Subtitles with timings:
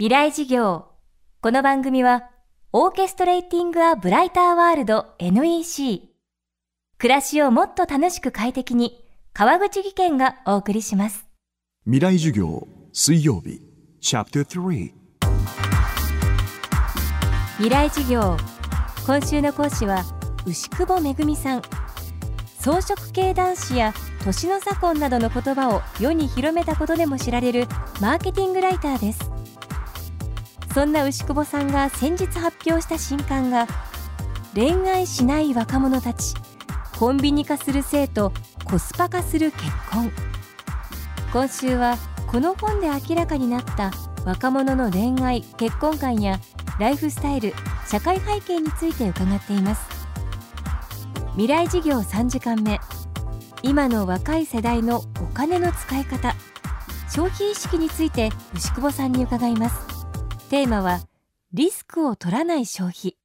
[0.00, 0.86] 未来事業。
[1.42, 2.30] この番組は
[2.72, 6.08] オーケストレーティング・ア・ブライター・ワールド NEC
[6.96, 11.26] 暮らしをもっと楽しく快適に川口義賢がお送りします。
[11.84, 13.60] 未来授業水曜日
[14.00, 14.92] チャプター3
[17.58, 18.38] 未来事業。
[19.04, 20.02] 今週の講師は
[20.46, 21.62] 牛久保恵さん。
[22.58, 23.92] 装飾系男子や
[24.24, 27.66] 年の差婚などの言葉を世に広めたことでも知られる
[28.00, 29.39] マーケティングライターです
[30.80, 33.66] そんな牛久保さんが先日発表した新刊が
[34.54, 36.34] 恋愛しない若者たち
[36.98, 38.32] コンビニ化する性と
[38.64, 40.10] コスパ化する結婚。
[41.34, 43.90] 今週はこの本で明らかになった
[44.24, 46.40] 若者の恋愛結婚観や
[46.78, 47.52] ライフスタイル
[47.86, 49.86] 社会背景について伺っています。
[51.32, 52.80] 未来事業3時間目。
[53.62, 56.34] 今の若い世代のお金の使い方。
[57.10, 59.89] 消費意識について牛久保さんに伺います。
[60.50, 60.98] テーマは
[61.52, 63.16] リスクを取らない消費。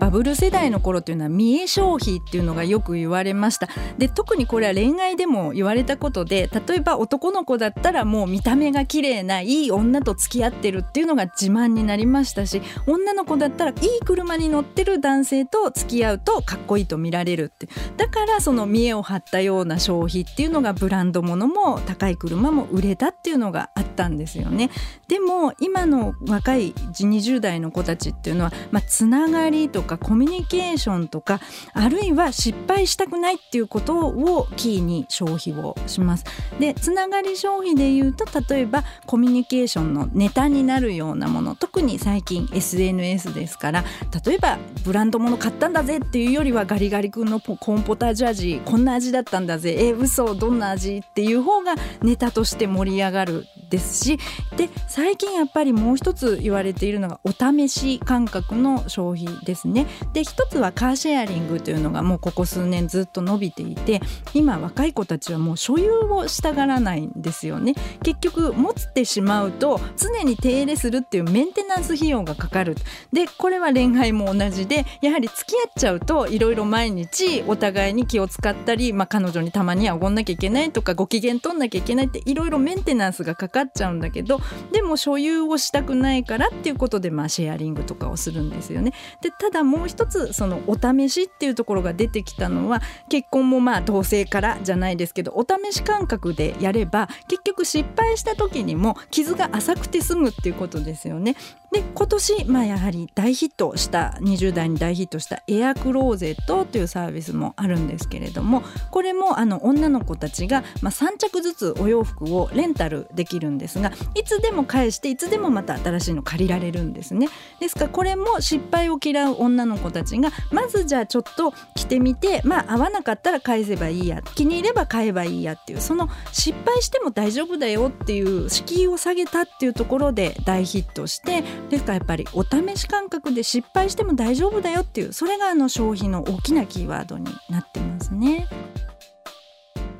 [0.00, 3.68] バブル世代の頃というのは見栄消費っていうのがよく言われました。
[3.98, 23.93] で特にこれは恋愛でも言われたことで例えば男の子だったらもう見た目が綺麗ないい女と付き合ってるっていうのが自慢になりましたし女の子だったらいい車に乗ってる男性と付き合うとかっこいいと見られるってだからその見栄を張ったような消費っていうのがブランド物も高い車も売れたっていうのがあった。
[23.94, 24.70] たんですよね。
[25.08, 31.40] でも今の若い20代の子たちっていうのは、まあ、つながりとかコミュニケーションとか
[31.72, 36.24] あるいは失敗したくないっていうことをキーに消費をします。
[36.58, 41.54] でつながり消費でいうと例えばコミュニケーションのネタになるようなもの。
[41.54, 43.84] 特に最近 SNS ですから。
[44.24, 48.60] 例えばブランド物買ったんだぜっていうよりはガリガリ君のコーンポタージュ味。
[48.64, 49.76] こんな味だったんだぜ。
[49.78, 50.34] え嘘。
[50.34, 50.98] どんな味？
[50.98, 53.46] っていう方がネタとして盛り上がる。
[53.74, 54.18] ですし
[54.56, 59.86] で最近やっぱりもう一つ言われているのがお試し感覚の消費ですね。
[60.12, 64.00] で一つはカーシェアリングというのがもうここ数年ずっと伸びていて
[64.32, 67.74] 今若い子たちはもう所有をしたがらないんですよね。
[68.04, 72.76] 結局持ってしまうと常に手入れするっていうメンテナンス費用がかかる。
[73.12, 84.40] でこれは恋愛も同じでやはり付き合っちゃうといろいろ毎日お互いに気を使ったり、まあ、彼女にたまにはおごんなきゃいけないとかご機嫌取んなきゃいけないっていろいろメンテナンスがかかっっちゃうんだけど
[84.72, 88.92] でも所有をしたくないからっていうことでまあシェアリングとかをするんですよね。
[89.20, 101.36] でただもう一つそのお試しっていうところが出てきたのは結婚もまあ同性からじゃないですけどお試し感覚でやれば結局失敗した時にも傷が浅くて済むっていうことですよね。
[101.74, 108.62] で今年まあやはり大ヒットした20代に大ヒットしたエアクローゼットというサービスもあるんですけれども
[108.92, 117.28] これもあの女の子たちがまあ3着ずつお洋服をレンタルできるんですがいつでも返していつでもまた新しいの借りられるんですね。
[117.58, 138.46] ですからこれも失敗を嫌う女の子たちがまずじゃあちょっと着てみてまあ合わなかったら返せばいいや気に入れば買えばいいやっていうその失敗しても大丈夫だよっていう敷居を下げたっていうところで大ヒットしてですからやっぱりお試し感覚で失敗しても大丈夫だよっていうそれがあの消費の大きなキーワードになってますね。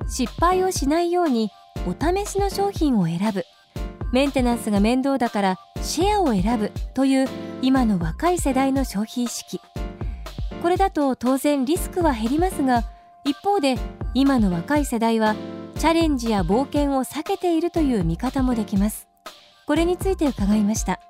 [0.08, 1.50] 失敗をしないように
[1.86, 3.44] お試しの商品を選ぶ。
[4.12, 7.28] メンテナンスが面倒だからシェアを選ぶという
[7.62, 9.60] 今の若い世代の消費意識。
[10.62, 12.84] これだと当然リスクは減りますが
[13.24, 13.76] 一方で
[14.14, 15.34] 今の若い世代は
[15.78, 19.08] チャレンジや冒険を避けているという見方もできます。
[19.66, 21.00] これについて伺いました。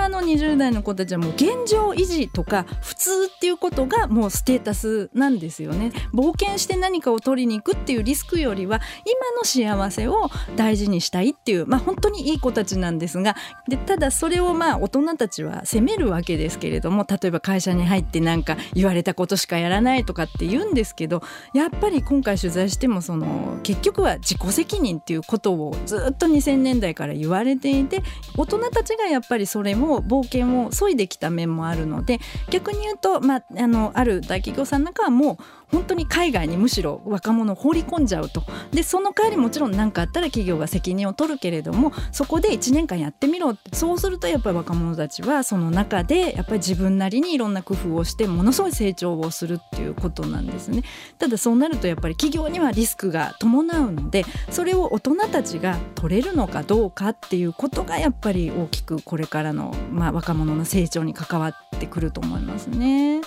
[0.00, 5.92] 今の20代の子たちはもう現状維持とか普通っていうことがもうステータスなんですよね。
[6.14, 13.36] 冒険して何かを取りに行くっていうリスクよりは今の幸せを大事にしたいっていうまあ本当にいい子たちなんですが。
[13.68, 21.22] でただそれをまあ大人たちは責めるわけですけれども例えば会社に入ってなんか言われたことしかやらないとかって言うんですけど
[21.52, 28.02] やっぱり今回取材してもその結局は自己責任っていうことをずっと2000年代から言われていて
[28.38, 32.20] 大人たちがやっぱりそれも冒険を削いできた面もあるので
[32.50, 35.36] 逆に言うと、まあ、あのある大企業さんなんかはもう
[35.70, 38.42] 本当に海外にむしろ若者を放り込んじゃうと
[38.72, 50.82] でその代わりもちろん何かあったら企業が責任を取るけれどもそこで1年間やってみろそうするとやっぱり若者たちはその中でやっぱり自分なりにいろんな工夫をしてものすごい成長をするっていうことなんですね。
[51.18, 63.20] ただそうなるとやっぱり企業にはリスクが伴うのでそれを大人たちが取れるのかどうかっていうことがやっぱり大きくこれからの、まあ、若者の成長に関わってくると思いますね。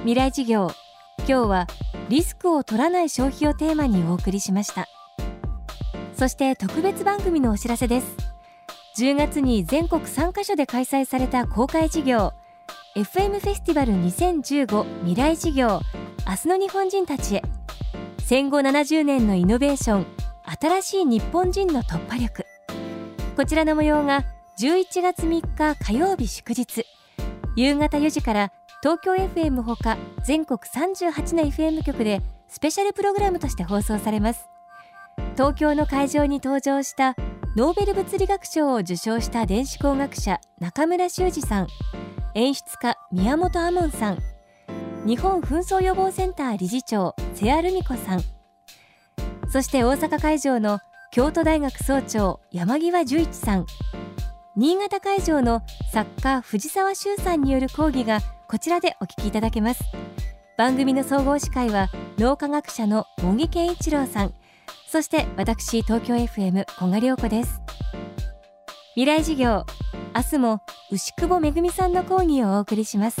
[0.00, 0.70] 未来事業
[1.18, 1.66] 今日は
[2.08, 4.86] リスクを取らない消費をテーマにお送りしました。
[6.14, 8.16] そして特別番組のお知らせです。
[8.98, 12.32] 10月に全国3カ所で開催された公開事業
[12.96, 15.80] FM フェスティバル2015未来事業
[16.26, 17.42] 明日の日本人たちへ。
[18.24, 20.06] 戦後70年のイノベーション
[20.60, 22.46] 新しい日本人の突破力。
[23.36, 24.24] こちらの模様が
[24.58, 26.86] 11月3日火曜日祝日。
[27.56, 34.48] 夕方4時から東京 FM ほか全国38の FM 局でスペシャルプログラムとして放送されます。
[35.34, 37.16] 東京の会場に登場した
[37.54, 41.66] ノーベル物理学賞を受賞した電子工学者中村修二さん。
[42.34, 44.18] 演出家宮本亞門さん。
[45.04, 48.22] 日本紛争予防センター理事長瀬谷留美子さん。
[49.50, 50.78] そして大阪会場の
[51.12, 53.66] 京都大学総長山際十一さん。
[54.58, 55.60] 新潟会場の
[55.92, 59.84] 作家藤沢修さんによる講義がこちらでお聞きいただけます。
[60.56, 64.32] 番組の総合司会は脳科学者の茂木健一郎さん。
[64.88, 67.60] そして私東京 FM 小賀良子です。
[68.94, 69.66] 未来事業
[70.14, 73.20] 明日も牛久保めぐみさんの講義をお送りします。